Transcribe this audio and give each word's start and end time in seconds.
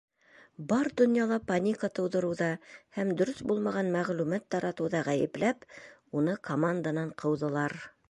Бар 0.69 0.87
донъяла 1.01 1.37
паника 1.51 1.89
тыуҙырыуҙа 1.99 2.49
һәм 2.99 3.13
дөрөҫ 3.21 3.43
булмаған 3.53 3.93
мәғлүмәт 3.99 4.51
таратыуҙа 4.57 5.05
ғәйепләп, 5.13 5.71
уны 6.23 6.39
команданан 6.53 7.17
ҡыуҙылар. 7.25 7.83